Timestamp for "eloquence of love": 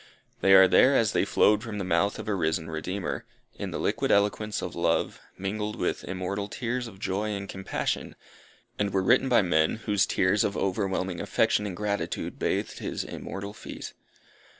4.09-5.21